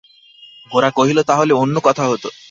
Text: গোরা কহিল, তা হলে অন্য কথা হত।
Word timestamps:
গোরা 0.71 0.89
কহিল, 0.91 1.17
তা 1.21 1.33
হলে 1.35 1.53
অন্য 1.53 1.75
কথা 1.83 2.03
হত। 2.07 2.23